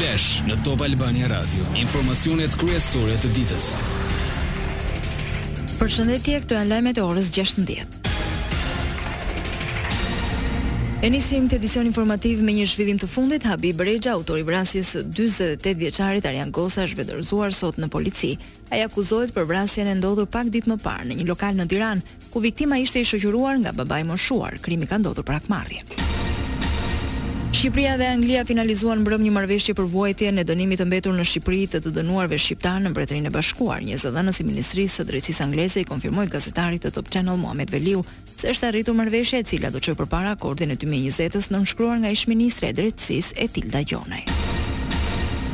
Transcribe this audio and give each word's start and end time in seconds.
Flash 0.00 0.38
në 0.48 0.54
Top 0.64 0.80
Albania 0.80 1.26
Radio. 1.28 1.60
Informacionet 1.76 2.54
kryesore 2.56 3.18
të 3.20 3.28
ditës. 3.36 3.66
Përshëndetje, 5.76 6.38
këto 6.40 6.56
janë 6.56 6.70
lajmet 6.70 7.00
e 7.02 7.04
orës 7.04 7.28
16. 7.36 7.74
E 11.04 11.10
nisim 11.12 11.50
të 11.52 11.58
edicion 11.60 11.84
informativ 11.90 12.40
me 12.46 12.54
një 12.56 12.64
shvidim 12.72 13.00
të 13.02 13.10
fundit, 13.12 13.44
Habib 13.44 13.82
Regja, 13.84 14.14
autori 14.16 14.42
vrasjes 14.48 14.94
28 15.04 15.76
vjeqarit 15.82 16.24
Arjan 16.32 16.48
Gosa, 16.52 16.86
është 16.88 17.50
sot 17.52 17.76
në 17.82 17.90
polici. 17.92 18.32
Aja 18.72 18.88
akuzohet 18.88 19.34
për 19.36 19.44
vrasjen 19.52 19.88
e 19.92 19.98
ndodhur 20.00 20.32
pak 20.32 20.48
ditë 20.48 20.70
më 20.70 20.78
parë 20.80 21.10
në 21.12 21.20
një 21.20 21.28
lokal 21.28 21.60
në 21.60 21.68
Tiran, 21.74 22.00
ku 22.32 22.40
viktima 22.40 22.80
ishte 22.80 23.04
i 23.04 23.10
shëqyruar 23.10 23.60
nga 23.66 23.76
babaj 23.82 24.06
moshuar, 24.08 24.56
krimi 24.64 24.88
ka 24.88 24.96
ndodhur 24.96 25.28
prak 25.28 25.52
marje. 25.52 25.84
Shqipëria 27.60 27.96
dhe 28.00 28.06
Anglia 28.08 28.40
finalizuan 28.48 29.02
mbrëm 29.04 29.20
një 29.26 29.32
marrëveshje 29.36 29.74
për 29.76 29.90
vuajtjen 29.92 30.40
e 30.40 30.44
dënimit 30.48 30.80
të 30.80 30.86
mbetur 30.88 31.12
në 31.12 31.26
Shqipëri 31.28 31.58
të 31.74 31.80
të 31.84 31.90
dënuarve 31.98 32.38
shqiptar 32.40 32.78
në 32.80 32.94
Mbretërinë 32.94 33.28
e 33.28 33.34
Bashkuar. 33.34 33.82
Një 33.86 33.98
zëdhënës 34.00 34.40
i 34.40 34.46
Ministrisë 34.48 34.94
së 34.94 35.04
Drejtësisë 35.10 35.44
Angleze 35.44 35.84
i 35.84 35.88
konfirmoi 35.92 36.24
gazetarit 36.32 36.86
të 36.86 36.94
Top 36.96 37.12
Channel 37.12 37.36
Muhamet 37.44 37.68
Veliu 37.76 38.00
se 38.32 38.48
është 38.54 38.70
arritur 38.70 38.96
marrëveshja 39.02 39.42
e 39.44 39.48
cila 39.52 39.68
do 39.76 39.82
të 39.82 39.90
çojë 39.90 40.00
përpara 40.00 40.32
akordin 40.38 40.72
e 40.72 40.78
2020-s 40.86 41.52
nënshkruar 41.52 42.00
nga 42.00 42.14
ish-ministra 42.16 42.72
e 42.72 42.78
Drejtësisë 42.80 43.36
Etilda 43.44 43.84
Gjonaj. 43.92 44.49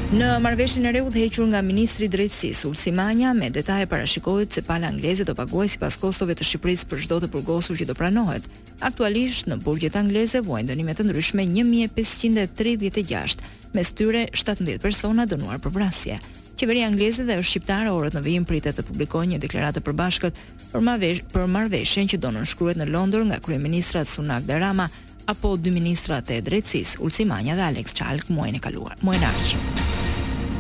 Në 0.06 0.37
marrëveshjen 0.38 0.84
e 0.87 0.91
re 0.95 1.01
udhëhequr 1.02 1.48
nga 1.51 1.59
ministri 1.66 2.06
i 2.06 2.10
drejtësisë 2.10 2.69
Ulsi 2.70 2.92
Manja, 2.95 3.33
me 3.34 3.48
detaje 3.51 3.88
parashikohet 3.91 4.55
se 4.55 4.62
pala 4.62 4.87
angleze 4.92 5.24
do 5.27 5.34
paguajë 5.34 5.73
sipas 5.73 5.97
kostove 5.98 6.37
të 6.38 6.45
Shqipërisë 6.47 6.87
për 6.92 7.01
çdo 7.05 7.16
të 7.24 7.30
burgosur 7.33 7.74
që 7.74 7.88
do 7.88 7.97
pranohet. 7.98 8.47
Aktualisht 8.87 9.50
në 9.50 9.56
burgjet 9.64 9.98
angleze 9.98 10.38
vuajnë 10.47 10.69
dënimet 10.70 11.00
të 11.00 11.09
ndryshme 11.09 11.47
1536, 11.50 13.42
mes 13.74 13.91
tyre 13.98 14.20
17 14.30 14.78
persona 14.78 15.27
dënuar 15.27 15.59
për 15.59 15.74
vrasje. 15.74 16.20
Qeveria 16.55 16.86
angleze 16.86 17.27
dhe 17.27 17.41
shqiptare 17.42 17.91
orët 17.91 18.14
në 18.14 18.23
vijim 18.30 18.47
pritet 18.47 18.78
të 18.78 18.86
publikojnë 18.86 19.33
një 19.34 19.42
deklaratë 19.42 19.83
përbashkët 19.91 20.39
për 20.70 20.86
marrëvesh 20.86 21.25
për 21.34 21.50
marrëveshjen 21.58 22.14
që 22.14 22.23
do 22.23 22.30
nënshkruhet 22.39 22.78
në 22.78 22.86
Londër 22.95 23.27
nga 23.34 23.41
kryeministrat 23.42 24.06
Sunak 24.08 24.47
dhe 24.47 24.61
Rama 24.62 24.86
apo 25.27 25.56
dy 25.58 25.75
ministrat 25.75 26.30
e 26.30 26.39
drejtësisë 26.47 27.02
Ulsi 27.02 27.27
Manja 27.27 27.58
dhe 27.58 27.67
Alex 27.67 27.98
Chalk 27.98 28.30
muajin 28.30 28.61
e 28.61 28.64
kaluar. 28.69 28.95
Muajin 29.02 29.27
e 29.27 29.30
ardhshëm. 29.34 29.95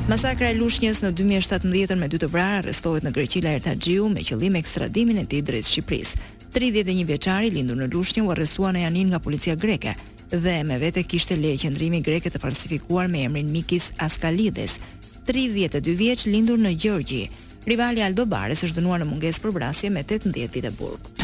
Masakra 0.06 0.46
e 0.52 0.54
Lushnjës 0.54 1.00
në 1.02 1.08
2017 1.18 1.98
me 1.98 2.06
dy 2.06 2.18
të 2.22 2.28
vrarë 2.30 2.60
arrestohet 2.60 3.02
në 3.02 3.10
Greqi 3.16 3.40
la 3.42 3.56
Ertaxhiu 3.58 4.04
me 4.12 4.22
qëllim 4.28 4.54
ekstradimin 4.60 5.18
e 5.18 5.24
tij 5.26 5.40
drejt 5.48 5.66
Shqipërisë. 5.66 6.12
31 6.54 7.02
vjeçari 7.08 7.50
lindur 7.50 7.80
në 7.80 7.88
Lushnjë 7.90 8.22
u 8.22 8.30
arrestua 8.30 8.70
në 8.76 8.84
janin 8.84 9.10
nga 9.10 9.18
policia 9.26 9.58
greke 9.66 9.96
dhe 10.30 10.56
me 10.64 10.78
vete 10.78 11.02
kishte 11.02 11.34
leje 11.36 11.58
qendrimi 11.64 12.04
greke 12.06 12.30
të 12.30 12.38
falsifikuar 12.44 13.10
me 13.10 13.24
emrin 13.26 13.50
Mikis 13.50 13.90
Askalides, 14.08 14.78
32 15.26 15.98
vjeç 15.98 16.28
lindur 16.30 16.62
në 16.62 16.76
Gjorgji. 16.84 17.26
Rivali 17.66 18.06
Aldo 18.06 18.30
Bares 18.30 18.62
është 18.62 18.78
dënuar 18.78 19.02
në 19.02 19.10
mungesë 19.10 19.42
për 19.42 19.58
brasje 19.58 19.90
me 19.90 20.06
18 20.06 20.38
vite 20.54 20.70
burg. 20.78 21.15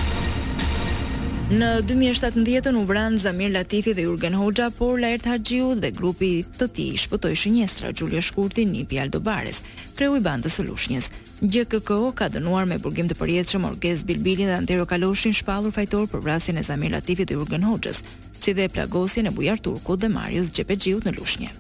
Në 1.53 1.83
2017 1.85 2.73
u 2.81 2.83
vran 2.89 3.19
Zamir 3.21 3.51
Latifi 3.53 3.93
dhe 3.93 4.07
Jurgen 4.07 4.33
Hoxha, 4.41 4.71
por 4.73 4.95
Laert 4.97 5.27
Haxhiu 5.29 5.75
dhe 5.83 5.91
grupi 5.93 6.31
të 6.59 6.67
tij 6.77 6.95
shpëtoi 7.03 7.35
shënjestra 7.37 7.91
Xhulio 7.93 8.23
Shkurti 8.25 8.63
Nipi 8.65 8.97
Aldo 9.03 9.19
Bares, 9.21 9.59
kreu 9.99 10.15
i 10.17 10.23
bandës 10.25 10.55
së 10.57 10.63
Lushnjës. 10.65 11.11
GKKO 11.45 12.15
ka 12.17 12.31
dënuar 12.33 12.65
me 12.71 12.79
burgim 12.81 13.11
të 13.11 13.19
përjetshëm 13.21 13.67
Orges 13.69 14.05
Bilbilin 14.09 14.49
dhe 14.49 14.55
Antero 14.57 14.87
Kaloshin 14.89 15.37
shpallur 15.37 15.75
fajtor 15.77 16.07
për 16.15 16.23
vrasjen 16.25 16.57
e 16.57 16.63
Zamir 16.65 16.95
Latifit 16.97 17.29
dhe 17.29 17.37
Jurgen 17.37 17.67
Hoxhës, 17.69 18.01
si 18.41 18.55
dhe 18.57 18.71
plagosjen 18.73 19.29
e 19.29 19.33
Bujar 19.37 19.61
Turkut 19.61 20.01
dhe 20.01 20.09
Marius 20.09 20.49
Xhepexhiut 20.57 21.05
në 21.05 21.13
Lushnjë. 21.19 21.53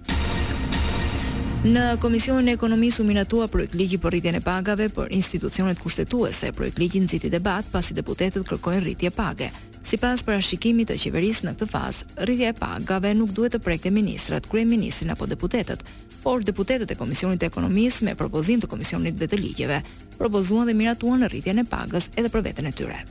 Në 1.74 1.82
Komisionin 2.06 2.48
e 2.48 2.54
Ekonomisë 2.56 3.02
u 3.02 3.06
minatua 3.10 3.46
projekt 3.52 3.76
ligji 3.78 4.00
për 4.02 4.16
rritjen 4.16 4.40
e 4.40 4.40
pagave 4.42 4.88
për 4.90 5.12
institucionet 5.18 5.78
kushtetuese. 5.84 6.50
Projekt 6.56 6.80
ligji 6.80 7.04
nxiti 7.04 7.30
debat 7.36 7.68
pasi 7.76 7.94
deputetët 7.94 8.48
kërkojnë 8.50 8.82
rritje 8.86 9.12
pagave. 9.18 9.52
Si 9.82 9.98
pas 9.98 10.22
parashikimit 10.22 10.86
të 10.92 10.96
qeverisë 11.04 11.48
në 11.48 11.52
këtë 11.58 11.66
fazë, 11.72 12.06
rritja 12.28 12.52
e 12.52 12.56
pagave 12.58 13.10
nuk 13.18 13.32
duhet 13.34 13.56
të 13.56 13.60
prekte 13.64 13.90
ministrat, 13.92 14.46
kryeministrin 14.52 15.10
apo 15.16 15.26
deputetet, 15.26 15.82
por 16.22 16.44
deputetet 16.46 16.94
e 16.94 16.98
Komisionit 17.00 17.42
të 17.42 17.50
Ekonomisë 17.50 18.06
me 18.06 18.14
propozim 18.18 18.62
të 18.62 18.70
Komisionit 18.70 19.18
dhe 19.18 19.26
të 19.32 19.42
Ligjeve, 19.42 19.82
propozuan 20.20 20.70
dhe 20.70 20.78
miratuan 20.78 21.24
në 21.26 21.32
rritjen 21.34 21.64
e 21.64 21.68
pagës 21.74 22.12
edhe 22.14 22.30
për 22.30 22.46
veten 22.50 22.70
e 22.70 22.74
tyre. 22.78 23.02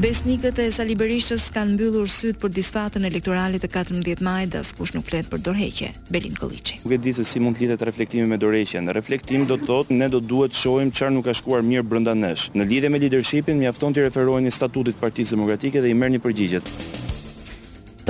Besnikët 0.00 0.56
e 0.64 0.70
Sali 0.72 0.94
Berishës 0.96 1.50
kanë 1.52 1.74
mbyllur 1.74 2.06
syt 2.08 2.38
për 2.40 2.54
disfatën 2.56 3.04
elektorale 3.04 3.58
të 3.60 3.68
14 3.74 4.22
majit, 4.24 4.48
dhe 4.54 4.62
askush 4.64 4.94
nuk 4.96 5.04
flet 5.10 5.26
për 5.28 5.42
dorëheqje. 5.44 5.90
Belin 6.14 6.38
Kolliçi. 6.40 6.78
Nuk 6.86 6.94
e 6.96 6.98
di 7.04 7.12
se 7.12 7.24
si 7.28 7.42
mund 7.44 7.58
të 7.60 7.66
lidhet 7.66 7.84
reflektimi 7.84 8.24
me 8.32 8.38
dorëheqjen. 8.40 8.88
Në 8.88 8.94
reflektim 8.96 9.44
do 9.50 9.58
të 9.60 9.68
thotë 9.68 9.98
ne 10.00 10.08
do 10.14 10.22
duhet 10.30 10.56
të 10.56 10.60
shohim 10.64 10.94
çfarë 10.96 11.16
nuk 11.18 11.28
ka 11.28 11.34
shkuar 11.36 11.66
mirë 11.68 11.84
brenda 11.92 12.16
nesh. 12.16 12.46
Në 12.56 12.70
lidhje 12.72 12.94
me 12.96 13.02
leadershipin, 13.04 13.60
mjafton 13.60 13.92
të 13.92 14.08
referohen 14.08 14.48
në 14.48 14.56
statutit 14.62 14.96
të 14.96 15.04
Partisë 15.04 15.36
Demokratike 15.36 15.84
dhe 15.84 15.92
i 15.92 16.00
merrni 16.04 16.22
përgjigjet. 16.30 16.72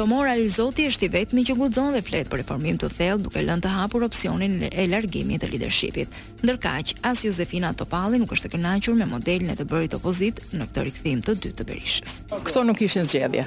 Tomor 0.00 0.30
Zoti 0.48 0.86
është 0.88 1.04
i 1.04 1.08
vetmi 1.12 1.42
që 1.44 1.54
guxon 1.58 1.90
dhe 1.92 2.00
flet 2.00 2.28
për 2.30 2.38
reformim 2.40 2.78
të 2.80 2.88
thellë, 2.96 3.20
duke 3.20 3.42
lënë 3.44 3.60
të 3.66 3.72
hapur 3.74 4.06
opsionin 4.06 4.54
e 4.70 4.86
largimit 4.88 5.42
të 5.44 5.50
leadershipit. 5.52 6.14
Ndërkaq, 6.40 6.94
as 7.04 7.20
Josefina 7.26 7.74
Topalli 7.76 8.16
nuk 8.22 8.32
është 8.32 8.48
e 8.48 8.52
kënaqur 8.54 8.96
me 8.96 9.04
modelin 9.10 9.52
e 9.52 9.58
të 9.58 9.66
bërit 9.68 9.98
opozit 9.98 10.40
në 10.56 10.70
këtë 10.70 10.86
rikthim 10.86 11.20
të 11.26 11.34
dytë 11.42 11.60
të 11.60 11.66
Berishës. 11.68 12.14
Kto 12.48 12.62
nuk 12.70 12.80
ishin 12.86 13.04
zgjedhje. 13.10 13.44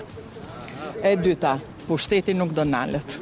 E 1.01 1.15
dyta, 1.25 1.55
pushteti 1.87 2.37
nuk 2.37 2.53
do 2.53 2.67
nalet 2.69 3.17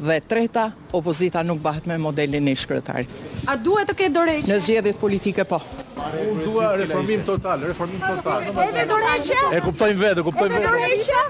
dhe 0.00 0.16
treta, 0.24 0.70
opozita 0.96 1.44
nuk 1.44 1.60
bahet 1.60 1.84
me 1.84 1.98
modelin 2.00 2.48
e 2.48 2.56
shkretarit. 2.62 3.12
A 3.44 3.58
duhet 3.60 3.92
të 3.92 3.98
ketë 4.06 4.16
doreqe? 4.16 4.48
Në 4.48 4.56
zgjedhjet 4.64 5.02
politike 5.04 5.44
po. 5.44 5.60
Unë 6.00 6.42
dua 6.48 6.72
reformim 6.80 7.28
total, 7.28 7.68
reformim 7.74 8.00
total. 8.00 8.48
E 8.48 8.70
të 8.78 8.86
doreqe? 8.88 9.42
E 9.52 9.66
kuptojmë 9.68 10.06
vetë, 10.06 10.30
vetë. 10.30 10.54
E 10.54 10.70
doreqe? 10.70 11.26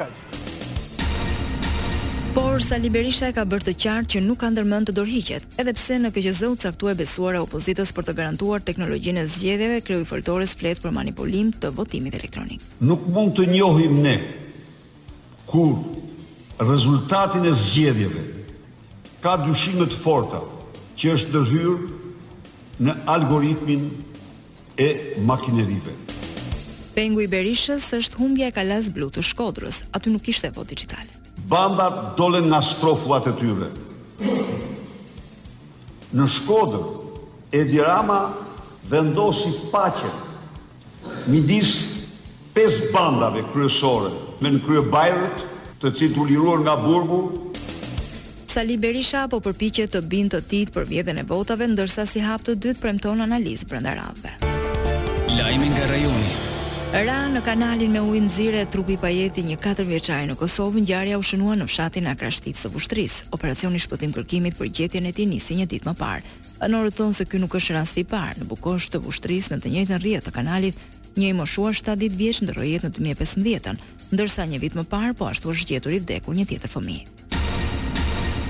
Por 2.34 2.62
Sali 2.62 2.86
Berisha 2.90 3.26
e 3.26 3.34
ka 3.34 3.42
bërë 3.42 3.64
të 3.66 3.72
qartë 3.82 4.10
që 4.12 4.20
nuk 4.22 4.38
ka 4.44 4.48
ndërmend 4.54 4.86
të 4.86 4.92
dorëhiqet, 4.94 5.46
edhe 5.58 5.72
pse 5.74 5.96
në 5.98 6.10
KQZ 6.14 6.40
caktua 6.62 6.92
besuara 6.94 7.40
e 7.40 7.42
opozitës 7.42 7.90
për 7.96 8.06
të 8.06 8.12
garantuar 8.20 8.62
teknologjinë 8.62 9.24
e 9.24 9.24
zgjedhjeve, 9.32 9.78
kreu 9.86 10.04
i 10.04 10.06
fortores 10.06 10.52
flet 10.54 10.78
për 10.84 10.94
manipulim 10.94 11.50
të 11.50 11.72
votimit 11.74 12.14
elektronik. 12.14 12.62
Nuk 12.86 13.02
mund 13.10 13.34
të 13.34 13.48
njohim 13.50 13.98
ne 14.04 14.14
ku 15.50 15.64
rezultatin 16.68 17.48
e 17.50 17.54
zgjedhjeve 17.64 18.22
ka 19.24 19.34
dyshime 19.48 19.90
të 19.90 19.98
forta 20.04 20.44
që 21.02 21.12
është 21.18 21.34
dërhyr 21.34 21.86
në 22.86 22.94
algoritmin 23.16 23.88
e 24.78 24.92
makinerive. 25.26 25.96
Pengu 26.94 27.24
i 27.26 27.30
Berishës 27.32 27.90
është 27.98 28.22
humbja 28.22 28.52
e 28.52 28.54
kalas 28.60 28.92
blu 28.94 29.10
të 29.10 29.26
shkodrës, 29.32 29.82
aty 29.98 30.14
nuk 30.14 30.30
ishte 30.34 30.50
vot 30.54 30.70
digitali 30.70 31.10
bambat 31.52 32.16
dolen 32.16 32.46
nga 32.52 32.60
strofuat 32.62 33.26
e 33.28 33.34
tyre. 33.40 33.68
Në 36.14 36.26
Shkodër, 36.36 36.86
Edi 37.54 37.78
Rama 37.82 38.20
vendosi 38.90 39.52
pache 39.74 40.10
midis 41.30 41.70
5 42.56 42.90
bandave 42.94 43.44
kryesore 43.52 44.10
me 44.40 44.50
në 44.54 44.60
krye 44.64 44.82
bajrët 44.94 45.38
të 45.82 45.92
citu 45.98 46.24
liruar 46.28 46.62
nga 46.66 46.74
burgu 46.86 47.20
Sali 48.50 48.76
Berisha 48.82 49.26
po 49.30 49.38
përpiqet 49.44 49.92
të 49.94 50.00
bindë 50.12 50.32
të 50.34 50.40
tij 50.50 50.72
për 50.74 50.88
vjedhjen 50.90 51.20
e 51.22 51.24
votave, 51.32 51.68
ndërsa 51.70 52.06
si 52.12 52.18
hap 52.24 52.42
të 52.42 52.56
dytë 52.62 52.82
premton 52.82 53.22
analizë 53.22 53.68
brenda 53.70 53.94
radhëve. 53.94 54.32
Lajmi 55.38 55.68
nga 55.70 55.84
rajoni. 55.92 56.48
Ra 56.90 57.20
në 57.30 57.38
kanalin 57.46 57.92
me 57.94 58.00
ujë 58.02 58.20
nxirë 58.24 58.62
trupi 58.72 58.96
pajeti 58.98 59.44
një 59.46 59.60
katër 59.62 59.86
vjeçari 59.86 60.26
në 60.26 60.34
Kosovë, 60.40 60.80
ngjarja 60.82 61.20
u 61.20 61.22
shënuan 61.22 61.60
në 61.62 61.68
fshatin 61.70 62.08
Akrashtit 62.10 62.58
të 62.58 62.70
Vushtris. 62.74 63.20
Operacioni 63.30 63.78
shpëtim 63.78 64.10
kërkimit 64.16 64.56
për 64.58 64.72
gjetjen 64.74 65.06
e 65.06 65.12
tij 65.14 65.28
nisi 65.30 65.54
një 65.60 65.68
ditë 65.70 65.86
më 65.86 65.94
parë. 66.00 66.24
Banorët 66.58 66.98
thonë 66.98 67.14
se 67.20 67.28
ky 67.30 67.38
nuk 67.38 67.54
është 67.60 67.76
rasti 67.76 68.02
i 68.02 68.08
parë 68.10 68.40
në 68.42 68.48
Bukosh 68.50 68.90
të 68.90 69.04
Vushtris 69.06 69.52
në 69.54 69.60
të 69.62 69.72
njëjtën 69.76 70.02
rrjet 70.02 70.26
të 70.26 70.34
kanalit. 70.40 70.82
Një 71.14 71.30
i 71.30 71.38
moshuar 71.38 71.78
70 71.78 72.18
vjeç 72.18 72.42
ndroi 72.48 72.72
jetën 72.72 72.90
në 72.98 73.14
2015-ën, 73.14 73.80
ndërsa 74.10 74.50
një 74.50 74.58
vit 74.66 74.74
më 74.80 74.86
parë 74.90 75.14
po 75.18 75.30
ashtu 75.30 75.54
është 75.54 75.70
gjetur 75.76 75.94
i 75.94 76.02
vdekur 76.02 76.34
një 76.34 76.50
tjetër 76.50 76.74
fëmijë. 76.74 77.06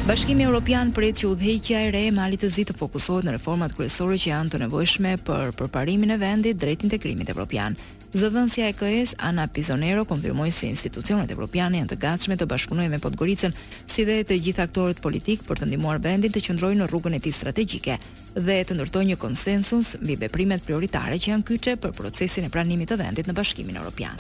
Bashkimi 0.09 0.43
Evropian 0.49 0.91
pret 0.97 1.21
që 1.21 1.29
udhëheqja 1.29 1.85
e 1.87 1.89
re 1.93 2.01
e 2.09 2.13
malit 2.17 2.41
të 2.41 2.49
zi 2.51 2.63
të 2.67 2.75
fokusohet 2.79 3.27
në 3.29 3.35
reformat 3.37 3.77
kryesore 3.77 4.17
që 4.19 4.31
janë 4.33 4.51
të 4.53 4.61
nevojshme 4.65 5.13
për 5.29 5.53
përparimin 5.61 6.17
e 6.17 6.21
vendit 6.21 6.57
drejt 6.59 6.87
integrimit 6.89 7.29
evropian. 7.31 7.77
Zëdhënësia 8.11 8.67
e 8.67 8.75
KS, 8.75 9.13
Ana 9.23 9.45
Pizonero 9.47 10.03
konfirmoi 10.05 10.51
se 10.51 10.67
institucionet 10.67 11.31
evropiane 11.31 11.79
janë 11.79 11.93
të 11.93 11.99
gatshme 12.03 12.37
të 12.41 12.47
bashkunojnë 12.51 12.91
me 12.91 12.99
Podgoricën, 12.99 13.53
si 13.87 14.03
dhe 14.05 14.17
të 14.27 14.41
gjithë 14.47 14.65
aktorët 14.65 14.99
politik 15.05 15.45
për 15.47 15.61
të 15.63 15.69
ndihmuar 15.71 16.03
vendin 16.03 16.35
të 16.35 16.43
qëndrojë 16.49 16.81
në 16.83 16.89
rrugën 16.91 17.15
e 17.15 17.21
tij 17.23 17.37
strategjike 17.39 17.99
dhe 18.35 18.59
të 18.67 18.81
ndërtojë 18.81 19.11
një 19.13 19.21
konsensus 19.23 19.95
mbi 20.03 20.17
veprimet 20.27 20.67
prioritare 20.67 21.21
që 21.23 21.37
janë 21.37 21.47
kyçe 21.53 21.77
për 21.87 21.95
procesin 22.01 22.49
e 22.49 22.51
pranimit 22.51 22.91
të 22.91 22.99
vendit 23.05 23.31
në 23.31 23.37
Bashkimin 23.39 23.79
Evropian. 23.79 24.19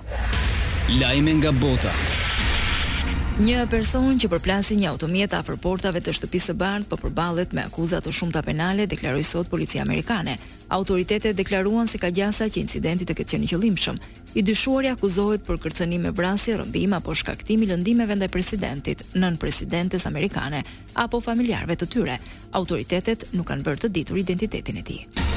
Lajme 1.03 1.35
nga 1.43 1.51
bota. 1.53 1.91
Një 3.41 3.63
person 3.73 4.19
që 4.21 4.29
përplasi 4.29 4.75
një 4.77 4.89
automjet 4.91 5.33
afër 5.33 5.57
portave 5.65 6.03
të 6.05 6.13
shtëpisë 6.13 6.51
së 6.51 6.55
bardhë 6.61 6.89
po 6.91 6.99
përballet 7.01 7.55
me 7.57 7.63
akuza 7.65 8.03
të 8.05 8.13
shumta 8.13 8.43
penale, 8.45 8.85
deklaroi 8.85 9.23
sot 9.25 9.49
policia 9.49 9.81
amerikane. 9.81 10.35
Autoritetet 10.77 11.39
deklaruan 11.39 11.89
se 11.89 11.97
ka 12.03 12.11
gjasa 12.13 12.51
që 12.53 12.61
incidenti 12.61 13.07
të 13.09 13.17
ketë 13.17 13.33
qenë 13.39 13.49
i 13.49 13.51
qëllimshëm. 13.55 14.03
I 14.37 14.45
dyshuari 14.45 14.93
akuzohet 14.93 15.47
për 15.49 15.57
kërcënim 15.65 16.05
me 16.05 16.13
vrasje, 16.21 16.59
rrëmbim 16.61 16.99
apo 17.01 17.17
shkaktim 17.17 17.65
i 17.65 17.71
lëndimeve 17.73 18.19
ndaj 18.21 18.29
presidentit, 18.37 19.07
nën 19.17 19.41
presidentes 19.41 20.05
amerikane 20.05 20.61
apo 21.01 21.23
familjarëve 21.25 21.81
të 21.81 21.91
tyre. 21.97 22.21
Autoritetet 22.53 23.31
nuk 23.33 23.49
kanë 23.49 23.65
bërë 23.71 23.85
të 23.87 23.93
ditur 23.97 24.21
identitetin 24.21 24.85
e 24.85 24.87
tij. 24.93 25.29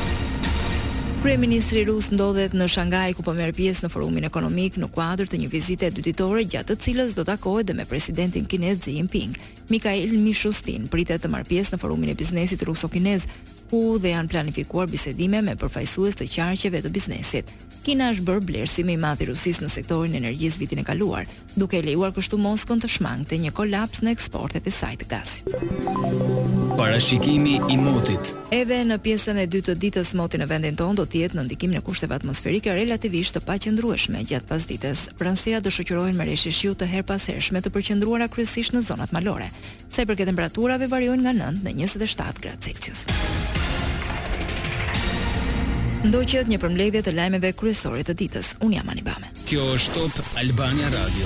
Kryeministri 1.23 1.85
Rus 1.87 2.09
ndodhet 2.11 2.51
në 2.51 2.65
Shanghai 2.67 3.13
ku 3.15 3.23
po 3.23 3.31
merr 3.31 3.53
pjesë 3.55 3.85
në 3.85 3.89
forumin 3.93 4.25
ekonomik 4.27 4.75
në 4.75 4.89
kuadër 4.91 5.29
të 5.31 5.37
një 5.39 5.49
vizite 5.53 5.87
dytitore 5.95 6.43
gjatë 6.43 6.73
të 6.73 6.83
cilës 6.89 7.15
do 7.15 7.23
takohet 7.29 7.69
dhe 7.69 7.77
me 7.77 7.85
presidentin 7.87 8.43
kinez 8.51 8.81
Xi 8.83 8.97
Jinping. 8.97 9.37
Mikhail 9.71 10.17
Mishustin 10.19 10.89
pritet 10.91 11.23
të 11.23 11.31
marr 11.31 11.47
pjesë 11.47 11.77
në 11.77 11.79
forumin 11.85 12.11
e 12.11 12.17
biznesit 12.19 12.65
ruso-kinez 12.67 13.29
ku 13.71 13.85
dhe 14.03 14.11
janë 14.17 14.33
planifikuar 14.35 14.91
bisedime 14.91 15.39
me 15.47 15.55
përfaqësues 15.63 16.19
të 16.19 16.27
qarqeve 16.35 16.83
të 16.83 16.91
biznesit. 16.99 17.55
Kina 17.83 18.05
është 18.13 18.23
bërë 18.27 18.43
blersimi 18.47 18.93
i 18.95 18.99
madh 18.99 19.21
i 19.25 19.25
Rusisë 19.27 19.65
në 19.65 19.69
sektorin 19.73 20.13
e 20.15 20.19
energjisë 20.21 20.61
vitin 20.61 20.79
e 20.79 20.83
kaluar, 20.87 21.25
duke 21.59 21.81
lejuar 21.83 22.13
kështu 22.15 22.37
Moskën 22.39 22.79
të 22.79 22.87
shmangte 22.93 23.35
një 23.39 23.51
kolaps 23.57 23.99
në 24.05 24.13
eksportet 24.15 24.67
e 24.67 24.71
saj 24.71 24.93
të 25.01 25.07
gazit. 25.11 25.51
Parashikimi 26.79 27.57
i 27.69 27.75
motit. 27.83 28.31
Edhe 28.55 28.79
në 28.87 28.99
pjesën 29.03 29.41
e 29.43 29.45
dytë 29.51 29.73
të 29.73 29.75
ditës 29.83 30.13
moti 30.17 30.39
në 30.39 30.47
vendin 30.53 30.79
tonë 30.79 31.01
do 31.01 31.05
të 31.05 31.25
jetë 31.25 31.39
në 31.41 31.45
ndikim 31.49 31.75
në 31.75 31.83
kushteve 31.83 32.15
atmosferike 32.21 32.73
relativisht 32.77 33.35
të 33.35 33.43
paqëndrueshme 33.51 34.23
gjatë 34.31 34.51
pasdites. 34.53 35.03
Pranësira 35.19 35.59
do 35.61 35.69
shoqërohen 35.75 36.15
me 36.15 36.29
reshje 36.31 36.55
shiu 36.55 36.77
të 36.79 36.87
herë 36.93 37.09
pas 37.11 37.27
hershme 37.27 37.59
të 37.61 37.73
përqendruara 37.75 38.31
kryesisht 38.31 38.73
në 38.79 38.85
zonat 38.87 39.11
malore, 39.11 39.51
sepse 39.91 40.23
temperaturave 40.23 40.87
variojnë 40.87 41.27
nga 41.27 41.35
9 41.51 41.67
në 41.67 41.89
27 41.89 42.45
gradë 42.47 42.69
Celsius 42.69 43.05
ndoqet 46.03 46.49
një 46.51 46.57
përmbledhje 46.59 47.01
të 47.07 47.13
lajmeve 47.15 47.53
kryesore 47.59 48.03
të 48.03 48.17
ditës. 48.21 48.53
Un 48.65 48.75
jam 48.75 48.91
Anibame. 48.91 49.31
Kjo 49.47 49.69
është 49.77 49.99
Top 50.17 50.37
Albania 50.43 50.91
Radio. 50.99 51.21